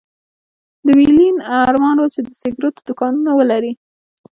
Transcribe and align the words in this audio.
د 0.85 0.87
ويلين 0.97 1.35
ارمان 1.69 1.97
و 1.99 2.05
چې 2.13 2.19
د 2.23 2.29
سګرېټو 2.41 2.81
دوکانونه 2.87 3.31
ولري 3.39 3.71